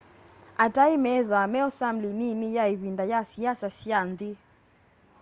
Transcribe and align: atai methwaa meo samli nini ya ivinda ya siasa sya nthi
atai 0.65 0.95
methwaa 1.03 1.47
meo 1.53 1.69
samli 1.77 2.09
nini 2.19 2.47
ya 2.57 2.63
ivinda 2.73 3.03
ya 3.11 3.19
siasa 3.31 3.67
sya 3.75 3.99
nthi 4.11 4.31